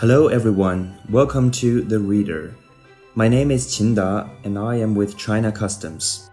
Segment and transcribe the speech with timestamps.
[0.00, 0.96] Hello, everyone.
[1.10, 2.54] Welcome to The Reader.
[3.16, 6.30] My name is Qin Da, and I am with China Customs.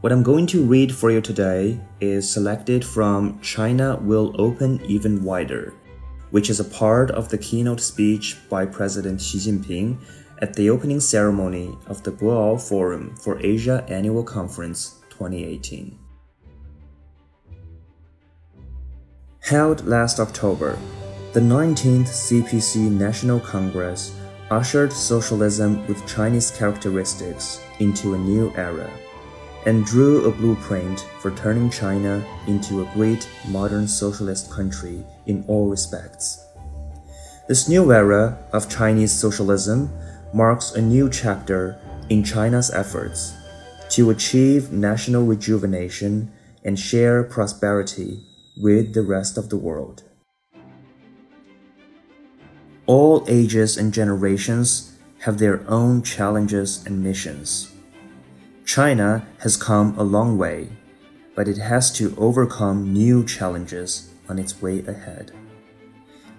[0.00, 5.24] What I'm going to read for you today is selected from China Will Open Even
[5.24, 5.74] Wider,
[6.30, 9.98] which is a part of the keynote speech by President Xi Jinping
[10.38, 15.98] at the opening ceremony of the Boao Forum for Asia Annual Conference 2018.
[19.40, 20.78] Held last October,
[21.32, 24.18] the 19th CPC National Congress
[24.50, 28.90] ushered socialism with Chinese characteristics into a new era
[29.64, 35.68] and drew a blueprint for turning China into a great modern socialist country in all
[35.68, 36.48] respects.
[37.46, 39.88] This new era of Chinese socialism
[40.34, 43.34] marks a new chapter in China's efforts
[43.90, 46.32] to achieve national rejuvenation
[46.64, 48.18] and share prosperity
[48.56, 50.02] with the rest of the world.
[52.90, 57.70] All ages and generations have their own challenges and missions.
[58.64, 60.70] China has come a long way,
[61.36, 65.30] but it has to overcome new challenges on its way ahead.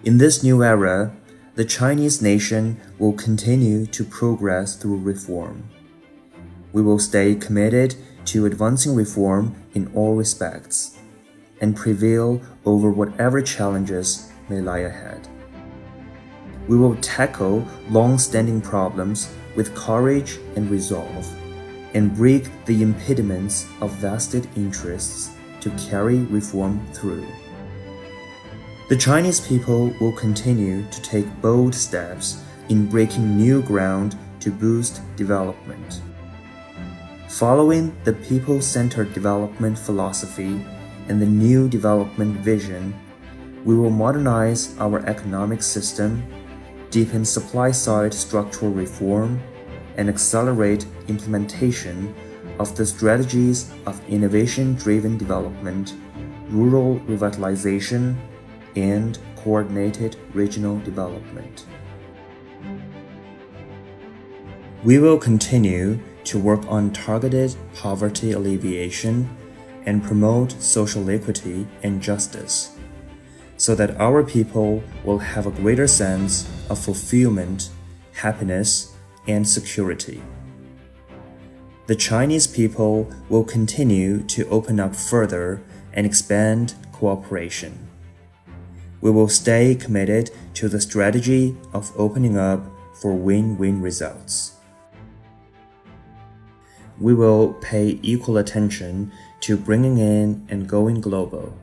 [0.04, 1.16] In this new era,
[1.54, 5.70] the Chinese nation will continue to progress through reform.
[6.74, 7.94] We will stay committed
[8.26, 10.98] to advancing reform in all respects
[11.62, 15.28] and prevail over whatever challenges may lie ahead.
[16.68, 21.26] We will tackle long standing problems with courage and resolve
[21.94, 27.26] and break the impediments of vested interests to carry reform through.
[28.88, 35.00] The Chinese people will continue to take bold steps in breaking new ground to boost
[35.16, 36.02] development.
[37.28, 40.64] Following the people centered development philosophy
[41.08, 42.94] and the new development vision,
[43.64, 46.22] we will modernize our economic system,
[46.92, 49.42] deepen supply side structural reform,
[49.96, 52.14] and accelerate implementation
[52.58, 55.94] of the strategies of innovation driven development,
[56.48, 58.14] rural revitalization,
[58.76, 61.66] and coordinated regional development.
[64.84, 69.28] We will continue to work on targeted poverty alleviation
[69.86, 72.78] and promote social equity and justice
[73.62, 77.70] so that our people will have a greater sense of fulfillment,
[78.12, 78.96] happiness,
[79.28, 80.20] and security.
[81.86, 85.62] The Chinese people will continue to open up further
[85.92, 87.88] and expand cooperation.
[89.00, 92.66] We will stay committed to the strategy of opening up
[93.00, 94.56] for win win results.
[96.98, 99.12] We will pay equal attention
[99.42, 101.56] to bringing in and going global,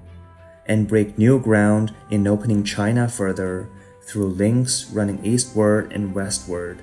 [0.70, 3.68] and break new ground in opening China further
[4.04, 6.82] through links running eastward and westward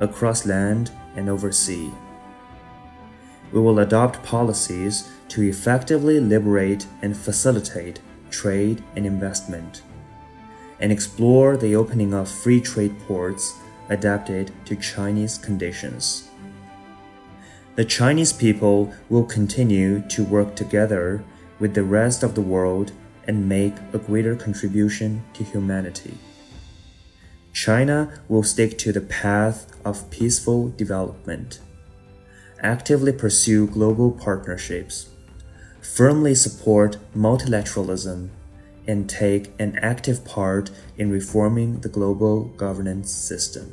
[0.00, 1.90] across land and over sea.
[3.52, 9.82] We will adopt policies to effectively liberate and facilitate trade and investment,
[10.80, 13.54] and explore the opening of free trade ports
[13.88, 16.28] adapted to Chinese conditions.
[17.76, 21.24] The Chinese people will continue to work together
[21.58, 22.92] with the rest of the world
[23.30, 26.18] and make a greater contribution to humanity.
[27.52, 31.60] China will stick to the path of peaceful development,
[32.58, 35.10] actively pursue global partnerships,
[35.80, 38.30] firmly support multilateralism,
[38.88, 43.70] and take an active part in reforming the global governance system.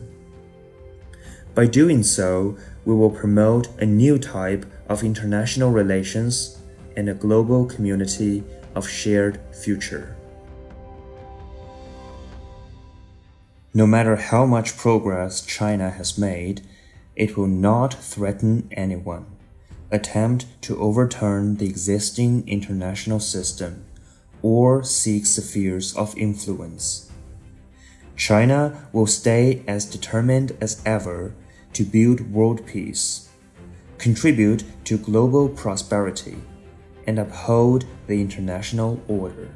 [1.55, 6.59] By doing so, we will promote a new type of international relations
[6.97, 8.43] and a global community
[8.75, 10.17] of shared future.
[13.73, 16.61] No matter how much progress China has made,
[17.15, 19.27] it will not threaten anyone,
[19.91, 23.85] attempt to overturn the existing international system,
[24.41, 27.11] or seek spheres of influence.
[28.15, 31.35] China will stay as determined as ever
[31.73, 33.29] to build world peace,
[33.99, 36.37] contribute to global prosperity,
[37.07, 39.49] and uphold the international order.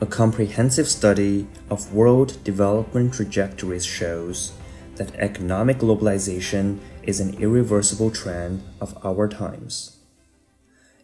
[0.00, 4.52] A comprehensive study of world development trajectories shows
[4.96, 9.96] that economic globalization is an irreversible trend of our times.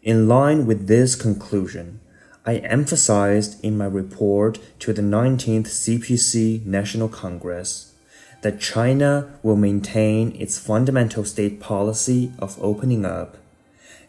[0.03, 2.01] In line with this conclusion,
[2.45, 7.95] I emphasized in my report to the 19th CPC National Congress
[8.43, 13.37] that China will maintain its fundamental state policy of opening up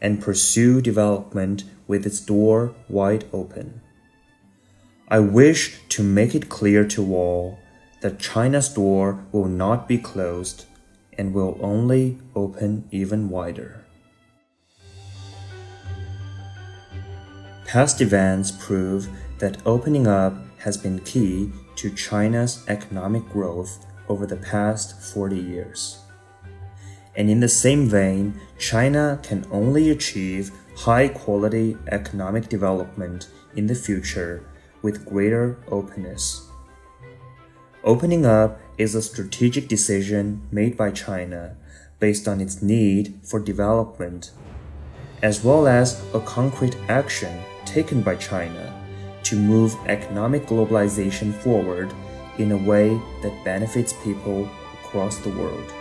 [0.01, 3.81] and pursue development with its door wide open.
[5.07, 7.59] I wish to make it clear to all
[8.01, 10.65] that China's door will not be closed
[11.17, 13.83] and will only open even wider.
[17.65, 19.09] Past events prove
[19.39, 25.99] that opening up has been key to China's economic growth over the past 40 years.
[27.19, 33.27] And in the same vein, China can only achieve high quality economic development
[33.57, 34.45] in the future
[34.81, 36.47] with greater openness.
[37.83, 41.57] Opening up is a strategic decision made by China
[41.99, 44.31] based on its need for development,
[45.21, 48.73] as well as a concrete action taken by China
[49.23, 51.93] to move economic globalization forward
[52.37, 52.89] in a way
[53.21, 54.49] that benefits people
[54.81, 55.73] across the world.